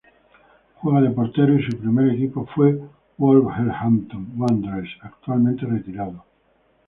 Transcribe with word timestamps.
Juega 0.77 0.99
de 0.99 1.11
portero 1.11 1.53
y 1.53 1.61
su 1.63 1.77
primer 1.77 2.09
equipo 2.09 2.47
fue 2.55 2.81
Wolverhampton 3.19 4.31
Wanderers, 4.35 4.89
actualmente 5.03 5.67
retirado. 5.67 6.25